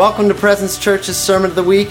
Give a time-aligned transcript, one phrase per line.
[0.00, 1.90] Welcome to Presence Church's Sermon of the Week.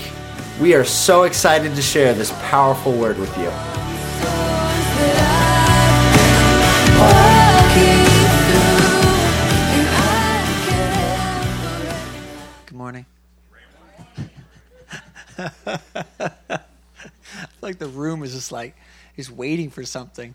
[0.60, 3.52] We are so excited to share this powerful word with you.
[12.66, 13.06] Good morning.
[17.62, 18.76] Like the room is just like,
[19.16, 20.34] he's waiting for something.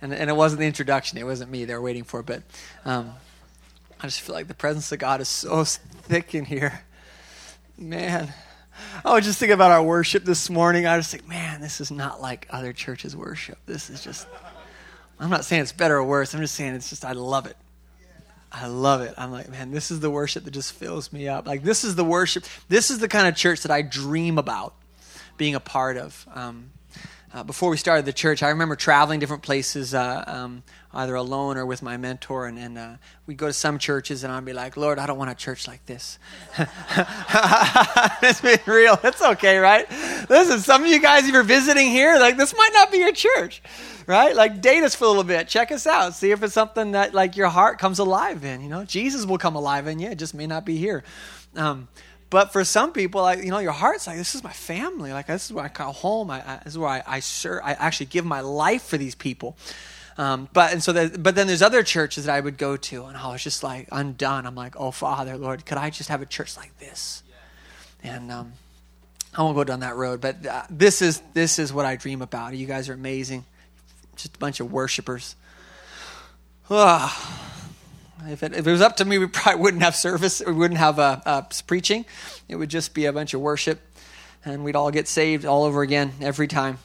[0.00, 2.44] And, and it wasn't the introduction, it wasn't me they were waiting for, but
[2.84, 3.14] um,
[4.00, 6.84] I just feel like the presence of God is so thick in here.
[7.78, 8.32] Man,
[9.04, 10.86] I was just thinking about our worship this morning.
[10.86, 13.58] I was like, man, this is not like other churches' worship.
[13.66, 14.26] This is just,
[15.20, 16.34] I'm not saying it's better or worse.
[16.34, 17.56] I'm just saying it's just, I love it.
[18.50, 19.12] I love it.
[19.18, 21.46] I'm like, man, this is the worship that just fills me up.
[21.46, 22.44] Like, this is the worship.
[22.70, 24.74] This is the kind of church that I dream about
[25.36, 26.26] being a part of.
[26.34, 26.70] Um,
[27.34, 30.62] uh, before we started the church, I remember traveling different places, uh, um,
[30.96, 32.94] either alone or with my mentor, and, and uh,
[33.26, 35.68] we'd go to some churches, and I'd be like, Lord, I don't want a church
[35.68, 36.18] like this.
[36.58, 38.98] it's being real.
[39.04, 39.88] It's okay, right?
[40.28, 43.12] Listen, some of you guys, if you're visiting here, like this might not be your
[43.12, 43.62] church,
[44.06, 44.34] right?
[44.34, 47.14] Like date us for a little bit, check us out, see if it's something that
[47.14, 48.62] like your heart comes alive in.
[48.62, 50.10] You know, Jesus will come alive in you.
[50.10, 51.04] It just may not be here.
[51.54, 51.88] Um,
[52.28, 55.12] but for some people, like you know, your heart's like, this is my family.
[55.12, 56.30] Like this is where I call home.
[56.30, 57.60] I, I, this is where I, I serve.
[57.62, 59.56] I actually give my life for these people.
[60.18, 63.16] Um, but and so, but then there's other churches that I would go to, and
[63.16, 64.46] I was just like undone.
[64.46, 67.22] I'm like, oh Father, Lord, could I just have a church like this?
[68.02, 68.52] And um,
[69.34, 70.20] I won't go down that road.
[70.20, 72.54] But uh, this is this is what I dream about.
[72.54, 73.44] You guys are amazing,
[74.16, 75.36] just a bunch of worshipers.
[78.28, 80.42] If it, if it was up to me, we probably wouldn't have service.
[80.44, 82.06] We wouldn't have a preaching.
[82.48, 83.78] It would just be a bunch of worship,
[84.44, 86.78] and we'd all get saved all over again every time.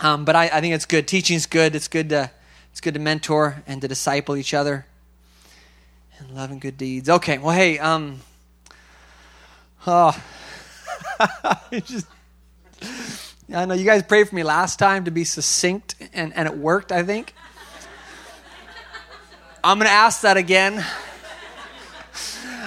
[0.00, 1.08] Um, but I, I think it's good.
[1.08, 1.74] Teaching's good.
[1.74, 2.30] It's good to
[2.70, 4.86] it's good to mentor and to disciple each other
[6.18, 7.08] and love and good deeds.
[7.08, 8.20] Okay, well, hey, um,
[9.86, 10.16] oh,
[11.84, 12.06] just,
[13.54, 16.56] I know you guys prayed for me last time to be succinct, and, and it
[16.56, 17.34] worked, I think.
[19.62, 20.84] I'm going to ask that again.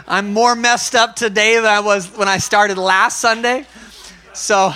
[0.07, 3.66] I'm more messed up today than I was when I started last Sunday.
[4.33, 4.73] So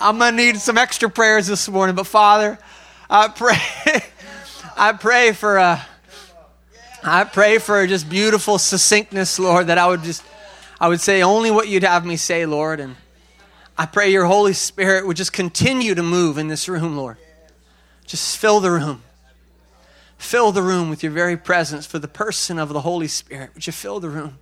[0.00, 1.94] I'm going to need some extra prayers this morning.
[1.94, 2.58] But Father,
[3.08, 3.56] I pray,
[4.76, 5.84] I pray for, a,
[7.02, 10.22] I pray for just beautiful succinctness, Lord, that I would just,
[10.80, 12.80] I would say only what you'd have me say, Lord.
[12.80, 12.96] And
[13.76, 17.16] I pray your Holy Spirit would just continue to move in this room, Lord.
[18.06, 19.02] Just fill the room.
[20.18, 23.50] Fill the room with your very presence for the person of the Holy Spirit.
[23.54, 24.38] Would you fill the room?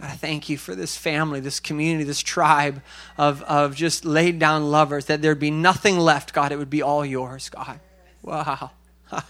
[0.00, 2.80] God, I thank you for this family, this community, this tribe
[3.18, 6.52] of, of just laid down lovers, that there'd be nothing left, God.
[6.52, 7.80] It would be all yours, God.
[8.22, 8.70] Wow.
[9.12, 9.20] uh,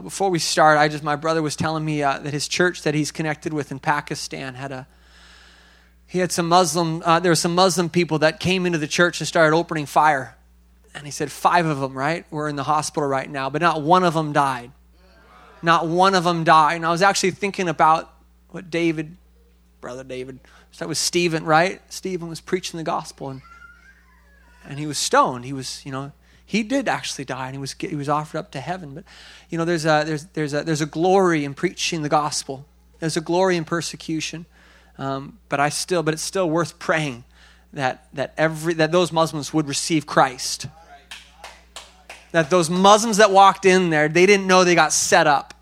[0.00, 2.94] before we start, I just, my brother was telling me uh, that his church that
[2.94, 4.88] he's connected with in Pakistan had a,
[6.08, 9.20] he had some Muslim, uh, there were some Muslim people that came into the church
[9.20, 10.36] and started opening fire.
[10.92, 12.24] And he said, five of them, right?
[12.32, 14.72] We're in the hospital right now, but not one of them died.
[15.62, 16.76] Not one of them died.
[16.76, 18.12] And I was actually thinking about
[18.50, 19.16] what David,
[19.80, 20.40] brother David,
[20.78, 21.80] that was Stephen, right?
[21.92, 23.42] Stephen was preaching the gospel and,
[24.64, 25.44] and he was stoned.
[25.44, 26.12] He was, you know,
[26.46, 28.94] he did actually die and he was, he was offered up to heaven.
[28.94, 29.04] But,
[29.50, 32.64] you know, there's a, there's, there's, a, there's a glory in preaching the gospel,
[33.00, 34.46] there's a glory in persecution.
[34.98, 37.24] Um, but I still, but it's still worth praying
[37.72, 40.66] that that every that those Muslims would receive Christ.
[42.32, 45.54] That those Muslims that walked in there, they didn't know they got set up.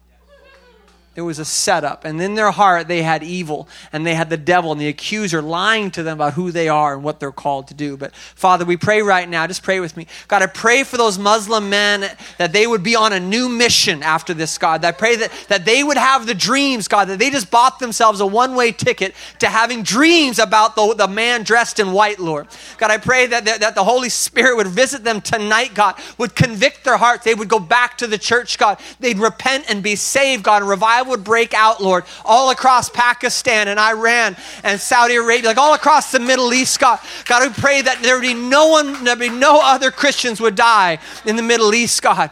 [1.16, 2.04] It was a setup.
[2.04, 5.40] And in their heart, they had evil and they had the devil and the accuser
[5.40, 7.96] lying to them about who they are and what they're called to do.
[7.96, 10.06] But Father, we pray right now, just pray with me.
[10.28, 14.02] God, I pray for those Muslim men that they would be on a new mission
[14.02, 14.84] after this, God.
[14.84, 18.20] I pray that, that they would have the dreams, God, that they just bought themselves
[18.20, 22.46] a one way ticket to having dreams about the, the man dressed in white, Lord.
[22.76, 26.34] God, I pray that, that, that the Holy Spirit would visit them tonight, God, would
[26.34, 27.24] convict their hearts.
[27.24, 28.78] They would go back to the church, God.
[29.00, 33.68] They'd repent and be saved, God, and revival would break out, Lord, all across Pakistan
[33.68, 36.98] and Iran and Saudi Arabia, like all across the Middle East, God.
[37.24, 40.54] God, we pray that there would be no one, there be no other Christians would
[40.54, 42.30] die in the Middle East, God.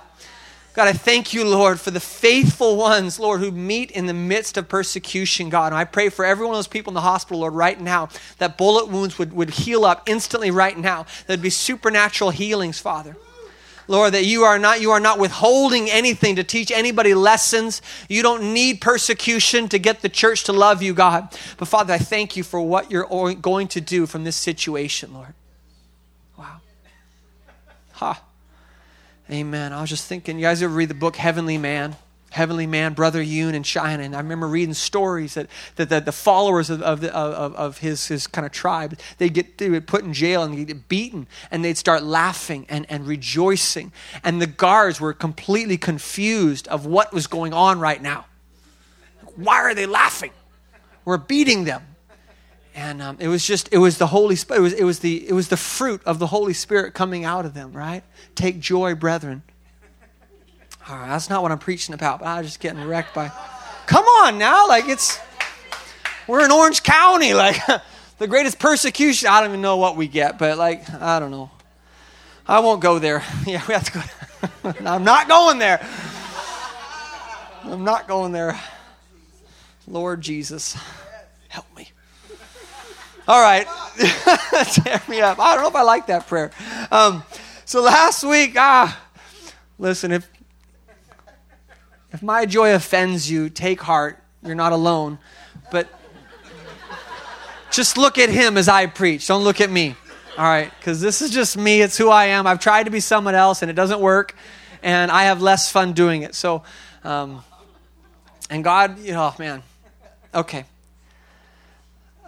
[0.75, 4.57] God, I thank you, Lord, for the faithful ones, Lord, who meet in the midst
[4.57, 5.67] of persecution, God.
[5.67, 8.09] And I pray for every one of those people in the hospital, Lord, right now,
[8.39, 11.07] that bullet wounds would, would heal up instantly right now.
[11.29, 13.17] There'd be supernatural healings, Father.
[13.87, 17.83] Lord, that you are not you are not withholding anything to teach anybody lessons.
[18.09, 21.29] You don't need persecution to get the church to love you, God.
[21.57, 25.35] But Father, I thank you for what you're going to do from this situation, Lord.
[26.39, 26.61] Wow.
[27.93, 28.23] Ha.
[29.31, 29.73] Amen.
[29.73, 31.97] I was just thinking, you guys ever read the book Heavenly Man?
[32.35, 34.03] Heavenly Man, Brother Yun and China.
[34.03, 35.47] And I remember reading stories that,
[35.77, 39.59] that, that the followers of, of, of, of his, his kind of tribe, they'd get
[39.59, 43.07] they would put in jail and they'd get beaten and they'd start laughing and, and
[43.07, 43.93] rejoicing.
[44.25, 48.27] And the guards were completely confused of what was going on right now.
[49.37, 50.33] Why are they laughing?
[51.05, 51.83] We're beating them.
[52.75, 55.29] And um, it was just, it was the Holy Spirit, it was, it, was the,
[55.29, 58.03] it was the fruit of the Holy Spirit coming out of them, right?
[58.35, 59.45] Take joy, brethren
[60.89, 63.31] all right, that's not what I'm preaching about, but I was just getting wrecked by.
[63.87, 65.19] Come on now, like it's.
[66.27, 67.57] We're in Orange County, like
[68.19, 69.29] the greatest persecution.
[69.29, 71.51] I don't even know what we get, but like, I don't know.
[72.47, 73.23] I won't go there.
[73.47, 74.75] Yeah, we have to go.
[74.91, 75.87] I'm not going there.
[77.65, 78.61] I'm not going there.
[79.87, 80.77] Lord Jesus,
[81.49, 81.91] help me.
[83.27, 83.67] All right.
[84.73, 85.39] Tear me up.
[85.39, 86.51] I don't know if I like that prayer.
[86.91, 87.23] Um,
[87.65, 89.01] so last week, ah,
[89.79, 90.29] listen, if
[92.15, 94.23] if my joy offends you, take heart.
[94.45, 95.19] You're not alone.
[95.73, 95.89] But
[97.73, 99.27] just look at him as I preach.
[99.27, 99.97] Don't look at me.
[100.39, 100.71] All right?
[100.79, 101.83] Because this is just me.
[101.83, 102.47] It's who I am.
[102.47, 104.37] I've tried to be someone else and it doesn't work.
[104.81, 106.37] And I have less fun doing it.
[106.37, 106.63] So,
[107.03, 107.43] um,
[108.49, 109.65] and God, you know, oh, man.
[110.33, 110.67] Okay.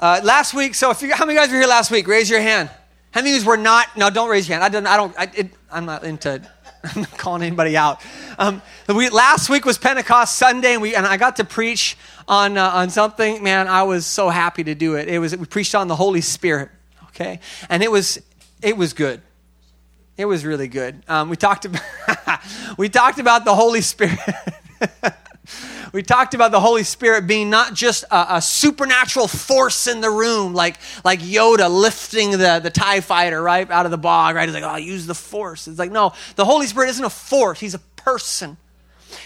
[0.01, 2.09] Uh, last week, so if you, how many guys were here last week?
[2.09, 2.71] Raise your hand.
[3.13, 3.97] How many of you were not?
[3.97, 4.65] No, don't raise your hand.
[4.65, 4.87] I don't.
[4.87, 5.15] I don't.
[5.17, 6.43] I, I'm not into
[6.95, 8.01] I'm not calling anybody out.
[8.39, 11.97] Um, we, last week was Pentecost Sunday, and, we, and I got to preach
[12.29, 13.43] on, uh, on something.
[13.43, 15.09] Man, I was so happy to do it.
[15.09, 16.71] It was we preached on the Holy Spirit,
[17.09, 18.21] okay, and it was
[18.63, 19.21] it was good.
[20.17, 21.03] It was really good.
[21.09, 21.83] Um, we talked about
[22.79, 24.19] we talked about the Holy Spirit.
[25.93, 30.11] we talked about the Holy Spirit being not just a, a, supernatural force in the
[30.11, 34.49] room, like, like Yoda lifting the, the TIE fighter, right, out of the bog, right?
[34.49, 35.69] He's like, oh, use the force.
[35.69, 38.57] It's like, no, the Holy Spirit isn't a force, He's a person.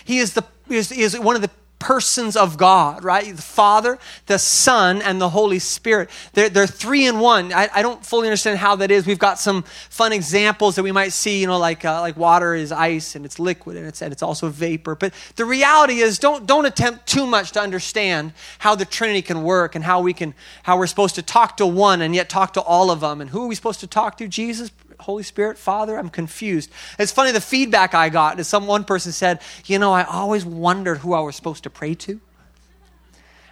[0.04, 1.50] He is, the, he is, he is one of the
[1.80, 3.34] persons of God, right?
[3.34, 6.10] The Father, the Son, and the Holy Spirit.
[6.34, 7.52] They're, they're three in one.
[7.52, 9.06] I, I don't fully understand how that is.
[9.06, 12.54] We've got some fun examples that we might see, you know, like, uh, like water
[12.54, 14.94] is ice and it's liquid and it's, and it's also vapor.
[14.94, 19.42] But the reality is don't, don't attempt too much to understand how the Trinity can
[19.42, 22.52] work and how we can, how we're supposed to talk to one and yet talk
[22.52, 23.20] to all of them.
[23.20, 24.28] And who are we supposed to talk to?
[24.28, 24.70] Jesus,
[25.02, 25.98] Holy Spirit, Father?
[25.98, 26.70] I'm confused.
[26.98, 30.44] It's funny, the feedback I got is some one person said, You know, I always
[30.44, 32.20] wondered who I was supposed to pray to.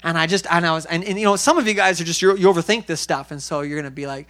[0.03, 2.05] And I just, and I was, and, and you know, some of you guys are
[2.05, 3.31] just, you overthink this stuff.
[3.31, 4.29] And so you're going to be like,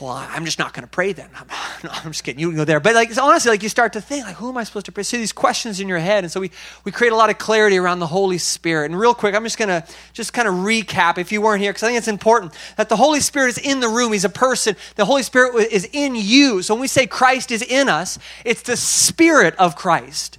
[0.00, 1.28] well, I'm just not going to pray then.
[1.36, 1.46] I'm,
[1.84, 2.40] no, I'm just kidding.
[2.40, 2.80] You can go there.
[2.80, 5.02] But like honestly, like you start to think, like, who am I supposed to pray?
[5.02, 6.24] So these questions in your head.
[6.24, 6.50] And so we,
[6.84, 8.86] we create a lot of clarity around the Holy Spirit.
[8.86, 11.72] And real quick, I'm just going to just kind of recap if you weren't here,
[11.72, 14.12] because I think it's important that the Holy Spirit is in the room.
[14.12, 14.76] He's a person.
[14.96, 16.62] The Holy Spirit is in you.
[16.62, 20.38] So when we say Christ is in us, it's the Spirit of Christ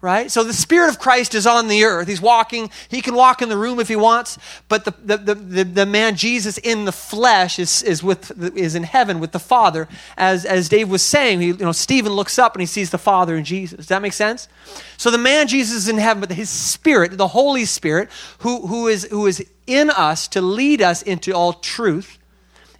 [0.00, 0.30] right?
[0.30, 2.06] So the Spirit of Christ is on the earth.
[2.06, 2.70] He's walking.
[2.88, 4.38] He can walk in the room if he wants,
[4.68, 8.74] but the, the, the, the, the man Jesus in the flesh is, is, with, is
[8.74, 9.88] in heaven with the Father.
[10.16, 12.98] As, as Dave was saying, he, you know, Stephen looks up and he sees the
[12.98, 13.78] Father in Jesus.
[13.78, 14.48] Does that make sense?
[14.96, 18.88] So the man Jesus is in heaven, but his Spirit, the Holy Spirit, who, who,
[18.88, 22.18] is, who is in us to lead us into all truth,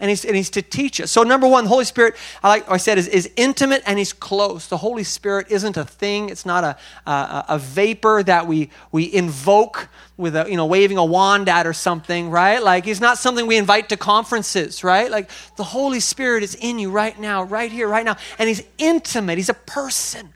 [0.00, 1.10] and he's, and he's to teach us.
[1.10, 4.12] So, number one, the Holy Spirit, I like I said, is, is intimate and he's
[4.12, 4.66] close.
[4.68, 6.76] The Holy Spirit isn't a thing, it's not a,
[7.10, 11.66] a, a vapor that we, we invoke with a, you know, waving a wand at
[11.66, 12.62] or something, right?
[12.62, 15.10] Like, he's not something we invite to conferences, right?
[15.10, 18.62] Like, the Holy Spirit is in you right now, right here, right now, and he's
[18.78, 20.32] intimate, he's a person.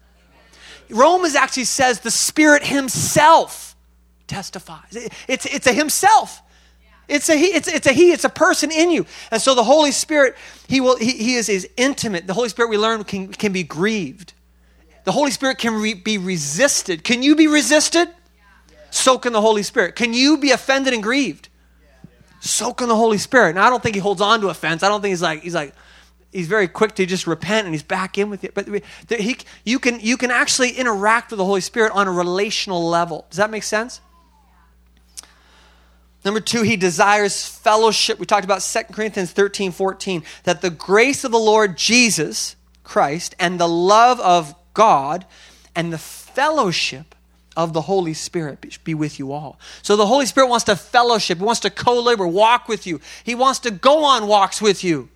[0.90, 3.76] Romans actually says the Spirit himself
[4.26, 4.97] testifies.
[5.29, 6.43] It's, it's a himself.
[7.11, 9.05] It's a he, it's, it's a he, it's a person in you.
[9.31, 10.37] And so the Holy Spirit,
[10.69, 12.26] he will he, he is, is intimate.
[12.26, 14.33] The Holy Spirit we learn can, can be grieved.
[15.05, 17.02] The Holy Spirit can re, be resisted.
[17.02, 18.09] Can you be resisted?
[18.90, 19.97] So can the Holy Spirit.
[19.97, 21.49] Can you be offended and grieved?
[22.40, 23.57] So can the Holy Spirit.
[23.57, 24.83] Now I don't think he holds on to offense.
[24.83, 25.75] I don't think he's like he's like
[26.33, 28.50] he's very quick to just repent and he's back in with you.
[28.55, 28.69] But
[29.09, 33.26] he, you can you can actually interact with the Holy Spirit on a relational level.
[33.31, 34.00] Does that make sense?
[36.25, 38.19] Number two, he desires fellowship.
[38.19, 43.35] We talked about 2 Corinthians 13, 14, that the grace of the Lord Jesus Christ
[43.39, 45.25] and the love of God
[45.75, 47.15] and the fellowship
[47.57, 49.59] of the Holy Spirit be with you all.
[49.83, 53.00] So the Holy Spirit wants to fellowship, he wants to co labor, walk with you,
[53.25, 55.09] he wants to go on walks with you.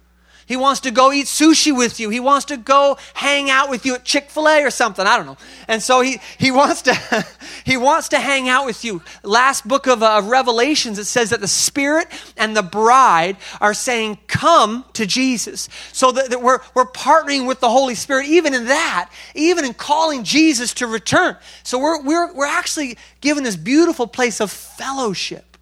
[0.47, 2.11] He wants to go eat sushi with you.
[2.11, 5.07] He wants to go hang out with you at Chick-fil-A or something.
[5.07, 5.39] I don't know.
[5.69, 7.27] And so he, he wants to
[7.65, 9.03] he wants to hang out with you.
[9.23, 14.19] Last book of, uh, Revelations it says that the Spirit and the bride are saying,
[14.27, 18.67] "Come to Jesus." So that, that we're we're partnering with the Holy Spirit even in
[18.67, 21.37] that, even in calling Jesus to return.
[21.63, 25.57] So we're we're we're actually given this beautiful place of fellowship,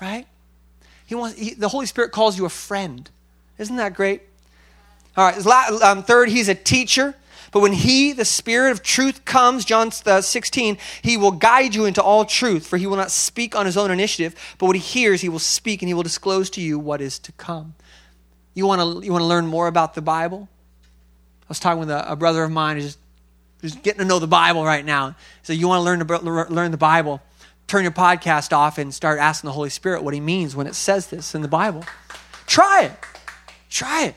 [0.00, 0.26] right?
[1.06, 3.08] He wants he, the Holy Spirit calls you a friend.
[3.58, 4.22] Isn't that great?
[5.16, 5.46] All right,
[5.82, 7.14] um, third, he's a teacher.
[7.54, 11.84] But when he, the Spirit of truth, comes, John uh, 16, he will guide you
[11.84, 14.82] into all truth, for he will not speak on his own initiative, but what he
[14.82, 17.76] hears, he will speak, and he will disclose to you what is to come.
[18.54, 20.48] You want to you want to learn more about the Bible?
[21.42, 22.98] I was talking with a, a brother of mine who's just,
[23.60, 25.14] just getting to know the Bible right now.
[25.42, 27.22] So you want to learn to learn the Bible?
[27.68, 30.74] Turn your podcast off and start asking the Holy Spirit what he means when it
[30.74, 31.84] says this in the Bible.
[32.46, 33.13] Try it.
[33.74, 34.14] Try it.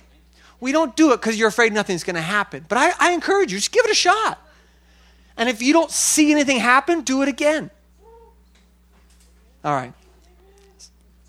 [0.60, 2.64] We don't do it because you're afraid nothing's going to happen.
[2.70, 4.40] But I, I encourage you, just give it a shot.
[5.36, 7.72] And if you don't see anything happen, do it again.
[9.64, 9.94] All right.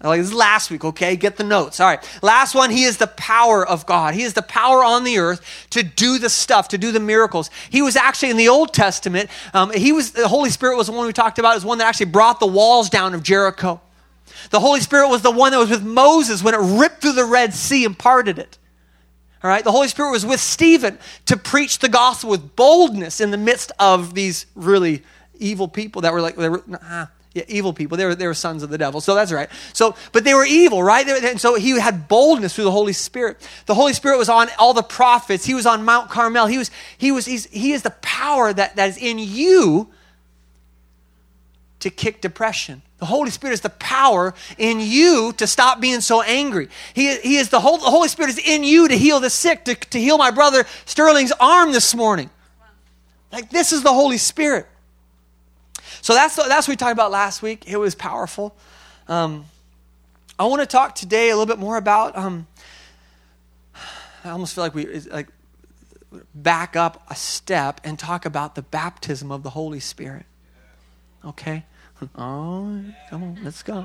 [0.02, 1.16] Like this last week, okay?
[1.16, 1.80] Get the notes.
[1.80, 2.06] All right.
[2.23, 4.12] Last one, he is the power of God.
[4.12, 7.49] He is the power on the earth to do the stuff, to do the miracles.
[7.70, 10.92] He was actually in the Old Testament, um, he was, the Holy Spirit was the
[10.92, 13.80] one we talked about, is one that actually brought the walls down of Jericho.
[14.50, 17.25] The Holy Spirit was the one that was with Moses when it ripped through the
[17.25, 18.59] Red Sea and parted it.
[19.42, 23.30] All right, the Holy Spirit was with Stephen to preach the gospel with boldness in
[23.30, 25.04] the midst of these really
[25.38, 27.97] evil people that were like, they were, ah, yeah, evil people.
[27.97, 29.00] They were, they were sons of the devil.
[29.00, 29.49] So that's right.
[29.73, 31.07] So, but they were evil, right?
[31.07, 33.49] And so he had boldness through the Holy Spirit.
[33.66, 35.45] The Holy Spirit was on all the prophets.
[35.45, 36.47] He was on Mount Carmel.
[36.47, 39.88] He was, he was, he is the power that, that is in you
[41.80, 42.82] to kick depression.
[42.99, 46.68] The Holy Spirit is the power in you to stop being so angry.
[46.94, 49.64] He, he is the, whole, the Holy Spirit is in you to heal the sick,
[49.66, 52.30] to, to heal my brother Sterling's arm this morning.
[53.30, 54.66] Like this is the Holy Spirit.
[56.02, 57.68] So that's, that's what we talked about last week.
[57.68, 58.56] It was powerful.
[59.06, 59.47] Um,
[60.38, 62.16] I want to talk today a little bit more about.
[62.16, 62.47] Um,
[64.25, 65.28] I almost feel like we like
[66.35, 70.26] back up a step and talk about the baptism of the Holy Spirit.
[71.25, 71.65] Okay?
[72.17, 73.85] Oh, come on, let's go.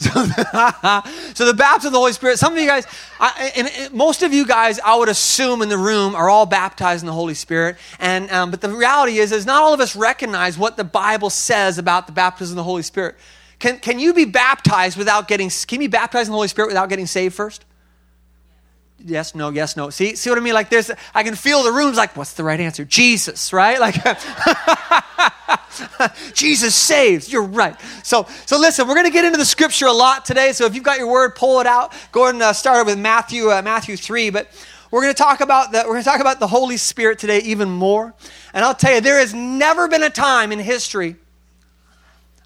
[0.00, 0.10] so,
[1.34, 2.86] so, the baptism of the Holy Spirit, some of you guys,
[3.18, 6.44] I, and, and most of you guys, I would assume in the room are all
[6.46, 7.76] baptized in the Holy Spirit.
[7.98, 11.30] And, um, but the reality is, is not all of us recognize what the Bible
[11.30, 13.16] says about the baptism of the Holy Spirit.
[13.58, 16.68] Can, can you be baptized without getting, can you be baptized in the Holy Spirit
[16.68, 17.64] without getting saved first?
[19.04, 19.90] Yes, no, yes, no.
[19.90, 20.54] See, see what I mean?
[20.54, 22.84] Like there's, I can feel the room's like, what's the right answer?
[22.84, 23.78] Jesus, right?
[23.78, 23.94] Like,
[26.34, 27.32] Jesus saves.
[27.32, 27.76] You're right.
[28.02, 30.52] So, so listen, we're going to get into the scripture a lot today.
[30.52, 31.92] So if you've got your word, pull it out.
[32.12, 34.30] Go ahead and uh, start with Matthew, uh, Matthew three.
[34.30, 34.48] But
[34.90, 37.38] we're going to talk about the, we're going to talk about the Holy Spirit today
[37.40, 38.14] even more.
[38.52, 41.16] And I'll tell you, there has never been a time in history.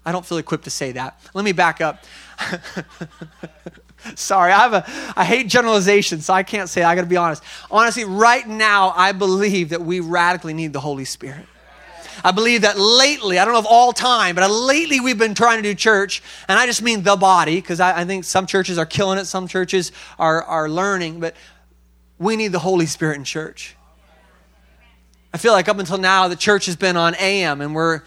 [0.05, 1.19] I don't feel equipped to say that.
[1.33, 2.03] Let me back up.
[4.15, 6.83] Sorry, I have a I hate generalization, so I can't say.
[6.83, 7.43] I got to be honest.
[7.71, 11.45] Honestly, right now, I believe that we radically need the Holy Spirit.
[12.23, 15.57] I believe that lately, I don't know of all time, but lately we've been trying
[15.57, 18.77] to do church, and I just mean the body, because I, I, think some churches
[18.77, 21.35] are killing it, some churches are, are learning, but
[22.19, 23.75] we need the Holy Spirit in church.
[25.33, 28.03] I feel like up until now, the church has been on AM, and we're,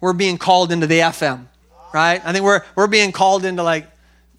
[0.00, 1.46] we're being called into the FM,
[1.94, 2.20] right?
[2.24, 3.90] I think we're, we're being called into like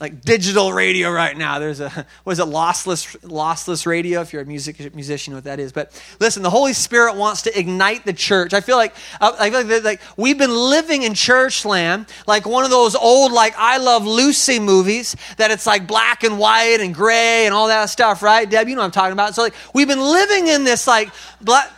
[0.02, 1.60] like digital radio right now.
[1.60, 5.72] There's a was it lossless lossless radio if you're a music musician what that is.
[5.72, 8.54] But listen, the Holy Spirit wants to ignite the church.
[8.56, 12.64] I feel like I feel like, like we've been living in church land like one
[12.64, 16.96] of those old like I Love Lucy movies that it's like black and white and
[16.96, 18.50] gray and all that stuff, right?
[18.50, 19.36] Deb, you know what I'm talking about.
[19.36, 21.72] So like we've been living in this like black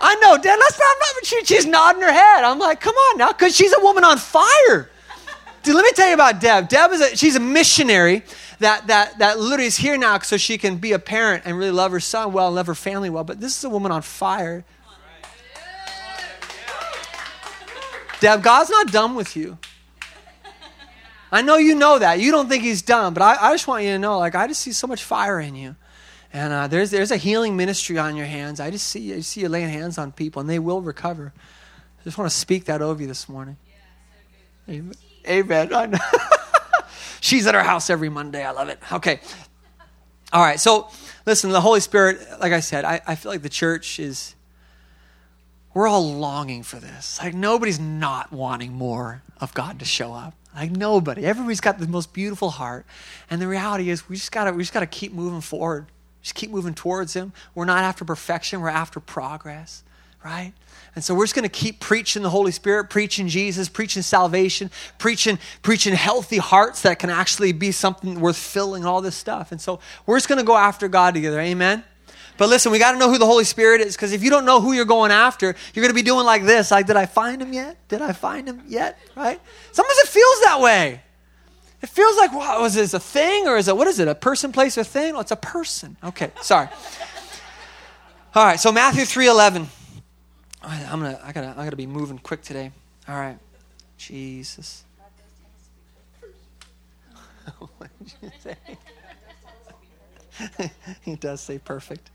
[0.00, 2.44] I know, Deb, that's not, she, she's nodding her head.
[2.44, 4.88] I'm like, come on now, because she's a woman on fire.
[5.74, 6.68] Let me tell you about Deb.
[6.68, 8.22] Deb is a, she's a missionary
[8.58, 11.70] that, that, that literally is here now so she can be a parent and really
[11.70, 13.24] love her son well and love her family well.
[13.24, 14.64] But this is a woman on fire.
[18.20, 19.58] Deb, God's not done with you.
[21.30, 22.20] I know you know that.
[22.20, 24.46] You don't think he's done, but I, I just want you to know, like, I
[24.46, 25.76] just see so much fire in you.
[26.32, 28.60] And uh, there's, there's a healing ministry on your hands.
[28.60, 31.32] I just see, I see you laying hands on people, and they will recover.
[32.00, 33.56] I just want to speak that over you this morning.
[34.68, 34.94] Amen.
[35.28, 35.98] Amen.
[37.20, 38.44] She's at our house every Monday.
[38.44, 38.78] I love it.
[38.92, 39.20] Okay.
[40.32, 40.60] All right.
[40.60, 40.88] So,
[41.26, 44.34] listen, the Holy Spirit, like I said, I, I feel like the church is,
[45.74, 47.18] we're all longing for this.
[47.22, 50.34] Like, nobody's not wanting more of God to show up.
[50.54, 51.24] Like nobody.
[51.24, 52.84] Everybody's got the most beautiful heart.
[53.30, 55.86] And the reality is we just gotta we just gotta keep moving forward.
[56.20, 57.32] Just keep moving towards him.
[57.54, 59.84] We're not after perfection, we're after progress,
[60.24, 60.52] right?
[60.98, 64.68] And so we're just going to keep preaching the Holy Spirit, preaching Jesus, preaching salvation,
[64.98, 69.52] preaching preaching healthy hearts that can actually be something worth filling all this stuff.
[69.52, 71.38] And so we're just going to go after God together.
[71.38, 71.84] Amen.
[72.36, 74.44] But listen, we got to know who the Holy Spirit is because if you don't
[74.44, 76.72] know who you're going after, you're going to be doing like this.
[76.72, 77.76] Like, did I find him yet?
[77.86, 78.98] Did I find him yet?
[79.14, 79.40] Right?
[79.70, 81.00] Sometimes it feels that way.
[81.80, 84.16] It feels like, wow, is this a thing or is it, what is it, a
[84.16, 85.14] person, place, or thing?
[85.14, 85.96] Oh, it's a person.
[86.02, 86.66] Okay, sorry.
[88.34, 89.68] All right, so Matthew 3.11.
[90.62, 92.72] I'm gonna, I gotta, I gotta be moving quick today.
[93.08, 93.38] All right,
[93.96, 94.84] Jesus.
[97.58, 98.56] what did you say?
[101.02, 102.10] he does say perfect.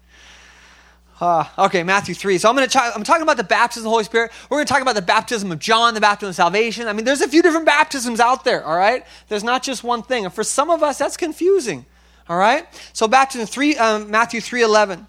[1.20, 2.38] Uh, okay, Matthew 3.
[2.38, 4.32] So I'm going to I'm talking about the baptism of the Holy Spirit.
[4.50, 6.88] We're going to talk about the baptism of John, the baptism of salvation.
[6.88, 9.06] I mean, there's a few different baptisms out there, all right?
[9.30, 10.26] There's not just one thing.
[10.26, 11.86] And for some of us, that's confusing,
[12.28, 12.68] all right?
[12.94, 15.06] So baptism 3, um, Matthew 3.11.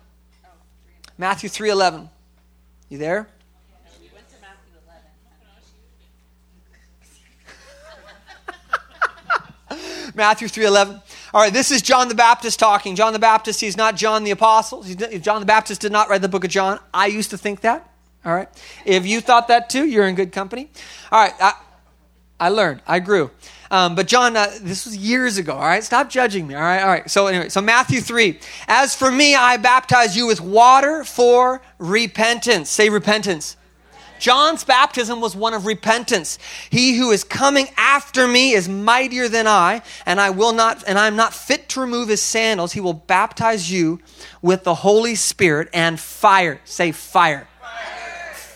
[1.17, 2.11] Matthew 3.11.
[2.95, 3.27] You there?
[10.15, 11.03] Matthew 3.11.
[11.35, 12.95] All right, this is John the Baptist talking.
[12.95, 14.85] John the Baptist, he's not John the Apostle.
[14.85, 16.79] He's, John the Baptist did not write the book of John.
[16.95, 17.91] I used to think that.
[18.25, 18.49] All right.
[18.85, 20.71] If you thought that too, you're in good company.
[21.11, 21.35] All right.
[21.41, 21.55] I,
[22.39, 22.81] I learned.
[22.87, 23.33] I grew.
[23.75, 25.55] Um, but John, uh, this was years ago.
[25.55, 25.83] All right.
[25.83, 26.55] Stop judging me.
[26.55, 26.81] All right.
[26.81, 27.11] All right.
[27.11, 28.39] So anyway, so Matthew 3.
[28.69, 32.71] As for me, I baptize you with water for repentance.
[32.71, 33.57] Say repentance.
[34.21, 36.39] John's baptism was one of repentance.
[36.71, 40.97] He who is coming after me is mightier than I, and I will not and
[40.97, 42.75] I'm not fit to remove his sandals.
[42.75, 43.99] He will baptize you
[44.41, 46.61] with the Holy Spirit and fire.
[46.65, 47.49] Say fire.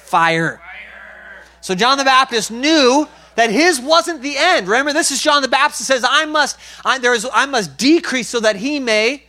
[0.05, 0.59] Fire.
[0.59, 0.63] fire.
[1.61, 4.67] So John the Baptist knew that his wasn't the end.
[4.67, 8.27] Remember, this is John the Baptist says, I must, I, there is, I must decrease
[8.27, 9.23] so that he may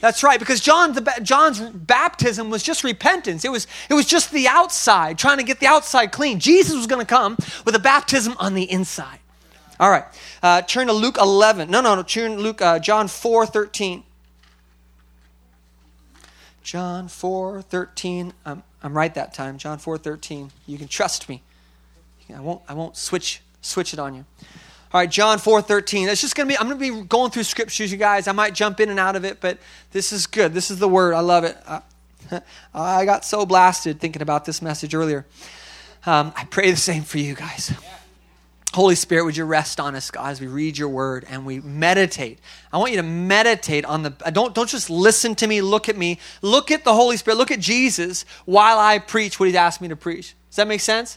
[0.00, 3.44] that's right, because John, the, John's baptism was just repentance.
[3.44, 6.38] It was, it was just the outside, trying to get the outside clean.
[6.38, 9.20] Jesus was going to come with a baptism on the inside.
[9.80, 10.04] All right,
[10.42, 11.70] uh, turn to Luke 11.
[11.70, 14.02] No, no, no, turn Luke, uh, John 4 13.
[16.62, 18.32] John 4 13.
[18.44, 19.56] I'm, I'm right that time.
[19.56, 20.50] John 4 13.
[20.66, 21.42] You can trust me.
[22.34, 24.24] I won't, I won't switch, switch it on you.
[24.92, 26.08] All right, John 4 13.
[26.08, 28.28] It's just going to be, I'm going to be going through scriptures, you guys.
[28.28, 29.58] I might jump in and out of it, but
[29.92, 30.54] this is good.
[30.54, 31.14] This is the word.
[31.14, 31.56] I love it.
[31.66, 31.80] Uh,
[32.74, 35.26] I got so blasted thinking about this message earlier.
[36.04, 37.72] Um, I pray the same for you guys.
[38.74, 41.60] Holy Spirit, would you rest on us, God, as we read your word and we
[41.60, 42.38] meditate?
[42.72, 45.96] I want you to meditate on the, don't, don't just listen to me, look at
[45.96, 46.18] me.
[46.42, 49.88] Look at the Holy Spirit, look at Jesus while I preach what he's asked me
[49.88, 50.34] to preach.
[50.50, 51.16] Does that make sense?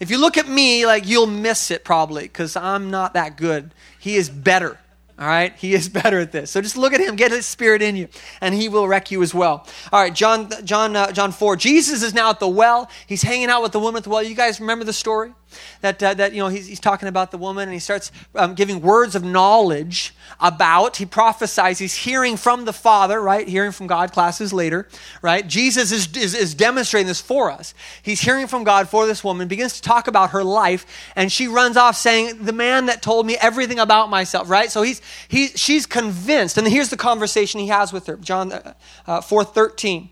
[0.00, 3.74] If you look at me, like you'll miss it probably because I'm not that good.
[3.98, 4.78] He is better.
[5.18, 6.50] All right, he is better at this.
[6.50, 8.08] So just look at him, get his spirit in you,
[8.40, 9.66] and he will wreck you as well.
[9.92, 11.56] All right, John, John, uh, John four.
[11.56, 12.88] Jesus is now at the well.
[13.06, 14.22] He's hanging out with the woman at the well.
[14.22, 15.32] You guys remember the story?
[15.80, 18.54] That, uh, that you know, he's, he's talking about the woman and he starts um,
[18.54, 23.48] giving words of knowledge about, he prophesies, he's hearing from the Father, right?
[23.48, 24.88] Hearing from God, classes later,
[25.22, 25.46] right?
[25.46, 27.74] Jesus is, is, is demonstrating this for us.
[28.02, 31.48] He's hearing from God for this woman, begins to talk about her life, and she
[31.48, 34.70] runs off saying, The man that told me everything about myself, right?
[34.70, 36.58] So he's, he, she's convinced.
[36.58, 38.74] And here's the conversation he has with her, John uh,
[39.06, 40.10] uh, 4 13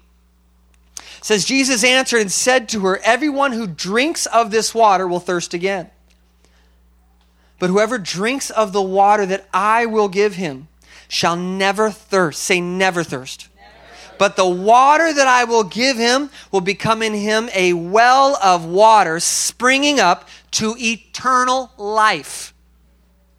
[1.27, 5.55] says Jesus answered and said to her, Everyone who drinks of this water will thirst
[5.55, 5.91] again.
[7.59, 10.69] But whoever drinks of the water that I will give him
[11.09, 12.45] shall never thirst.
[12.45, 13.49] Say, never thirst.
[14.19, 18.65] But the water that I will give him will become in him a well of
[18.65, 22.55] water springing up to eternal life.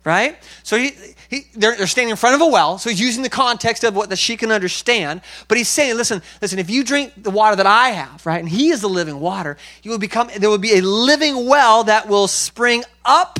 [0.04, 0.38] Right?
[0.62, 0.92] So he,
[1.30, 3.96] he, they're, they're, standing in front of a well, so he's using the context of
[3.96, 5.22] what that she can understand.
[5.48, 8.48] But he's saying, listen, listen, if you drink the water that I have, right, and
[8.48, 12.08] he is the living water, you will become, there will be a living well that
[12.08, 13.40] will spring up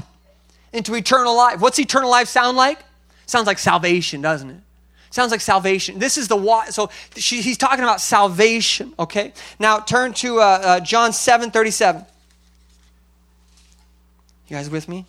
[0.74, 1.62] into eternal life.
[1.62, 2.80] What's eternal life sound like?
[3.26, 4.60] Sounds like salvation, doesn't it?
[5.10, 6.00] Sounds like salvation.
[6.00, 6.72] This is the water.
[6.72, 9.34] So she, he's talking about salvation, okay?
[9.60, 12.06] Now turn to uh, uh, John 7 37.
[14.48, 15.06] You guys with me?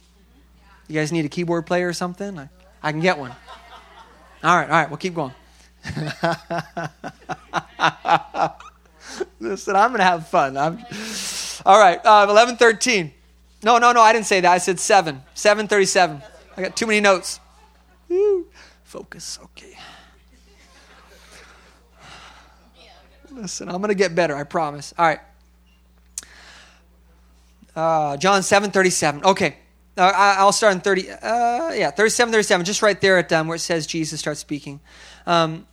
[0.88, 2.49] You guys need a keyboard player or something?
[2.83, 3.33] I can get one.
[4.43, 5.33] All right, all right, we'll keep going.
[9.41, 10.57] Listen, I'm going to have fun.
[10.57, 10.79] I'm...
[11.67, 13.12] All right, uh, 1113.
[13.64, 14.51] No, no, no, I didn't say that.
[14.51, 15.23] I said 7.
[15.35, 16.23] 737.
[16.57, 17.41] I got too many notes.
[18.09, 18.47] Woo.
[18.85, 19.77] Focus, okay.
[23.31, 24.95] Listen, I'm going to get better, I promise.
[24.99, 25.21] All right.
[27.77, 29.23] Uh, John 7:37.
[29.23, 29.57] Okay.
[29.99, 31.11] Uh, I, will start in 30.
[31.11, 32.65] Uh, yeah, 37, 37.
[32.65, 34.79] Just right there at um, where it says Jesus starts speaking.
[35.27, 35.67] Um,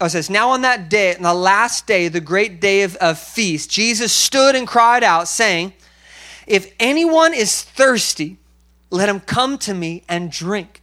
[0.00, 2.96] oh, it says, Now on that day, on the last day, the great day of,
[2.96, 5.72] of feast, Jesus stood and cried out, saying,
[6.48, 8.38] If anyone is thirsty,
[8.90, 10.82] let him come to me and drink.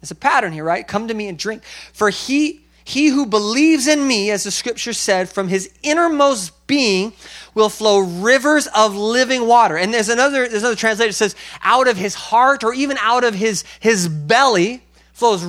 [0.00, 0.86] There's a pattern here, right?
[0.86, 1.64] Come to me and drink.
[1.92, 7.14] For he he who believes in me, as the scripture said, from his innermost being
[7.54, 9.76] will flow rivers of living water.
[9.76, 13.24] And there's another, there's another translation that says, out of his heart or even out
[13.24, 15.42] of his, his belly flows,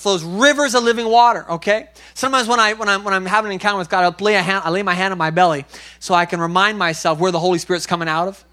[0.00, 1.88] flows rivers of living water, okay?
[2.14, 4.42] Sometimes when, I, when, I'm, when I'm having an encounter with God, I'll lay, a
[4.42, 5.66] hand, I lay my hand on my belly
[6.00, 8.44] so I can remind myself where the Holy Spirit's coming out of.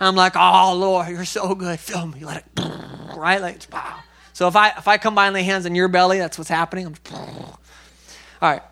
[0.00, 1.78] I'm like, oh, Lord, you're so good.
[1.78, 2.24] Fill me.
[2.24, 2.44] Let it,
[3.16, 3.40] right?
[3.40, 4.00] Like, wow.
[4.32, 6.86] So if I, if I and lay hands on your belly, that's what's happening.
[6.86, 7.58] I'm, all
[8.40, 8.62] right.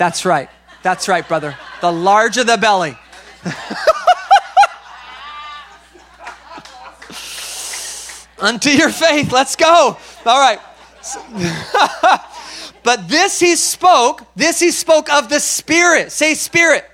[0.00, 0.48] That's right.
[0.82, 1.58] That's right, brother.
[1.82, 2.96] The larger the belly.
[8.38, 9.30] Unto your faith.
[9.30, 9.98] Let's go.
[10.24, 10.58] All right.
[12.82, 16.12] but this he spoke, this he spoke of the Spirit.
[16.12, 16.86] Say, Spirit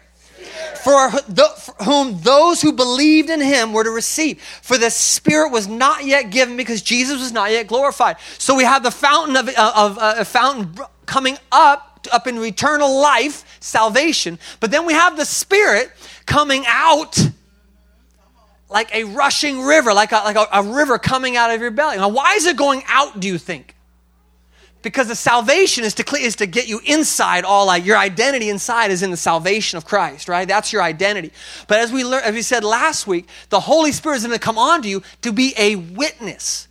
[0.82, 4.42] for, the, for whom those who believed in him were to receive.
[4.42, 8.16] For the Spirit was not yet given because Jesus was not yet glorified.
[8.38, 10.74] So we have the fountain of, uh, of uh, a fountain
[11.06, 14.38] coming up, up in eternal life, salvation.
[14.60, 15.90] But then we have the Spirit
[16.26, 17.18] coming out
[18.68, 21.96] like a rushing river, like a, like a, a river coming out of your belly.
[21.96, 23.76] Now, why is it going out, do you think?
[24.86, 29.02] because the salvation is to, is to get you inside all your identity inside is
[29.02, 31.32] in the salvation of christ right that's your identity
[31.66, 34.38] but as we learned as we said last week the holy spirit is going to
[34.38, 36.68] come on to you to be a witness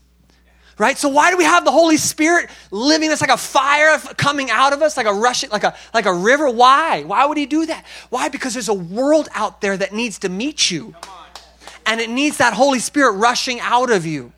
[0.77, 4.49] right so why do we have the holy spirit living us like a fire coming
[4.49, 7.45] out of us like a rushing like a like a river why why would he
[7.45, 10.93] do that why because there's a world out there that needs to meet you
[11.85, 14.31] and it needs that holy spirit rushing out of you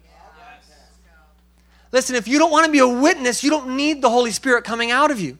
[1.91, 4.63] Listen, if you don't want to be a witness, you don't need the Holy Spirit
[4.63, 5.37] coming out of you.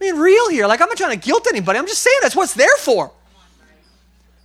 [0.00, 0.66] I mean, real here.
[0.66, 1.78] Like, I'm not trying to guilt anybody.
[1.78, 3.12] I'm just saying that's what's there for.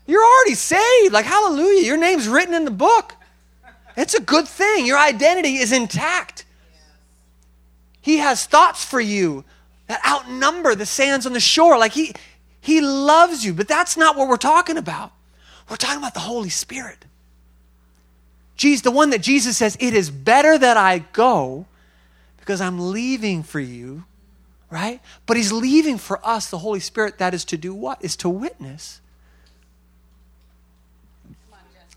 [0.06, 1.14] You're already saved.
[1.14, 1.86] Like, hallelujah.
[1.86, 3.14] Your name's written in the book.
[3.98, 4.86] It's a good thing.
[4.86, 6.46] Your identity is intact.
[8.02, 9.44] He has thoughts for you
[9.88, 11.78] that outnumber the sands on the shore.
[11.78, 12.14] Like, He,
[12.62, 13.54] he loves you.
[13.54, 15.12] But that's not what we're talking about.
[15.70, 17.06] We're talking about the Holy Spirit.
[18.56, 21.66] Jesus, the one that Jesus says, It is better that I go
[22.38, 24.06] because I'm leaving for you,
[24.70, 25.02] right?
[25.26, 28.04] But he's leaving for us, the Holy Spirit, that is to do what?
[28.04, 29.02] Is to witness.